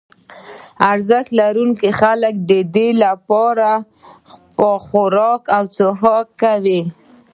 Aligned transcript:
ارزښت 0.91 1.29
لرونکي 1.39 1.89
خلک 2.01 2.33
ددې 2.49 2.87
لپاره 3.03 3.69
خوراک 4.87 5.41
او 5.57 5.63
څښاک 5.75 6.27
کوي. 6.41 6.81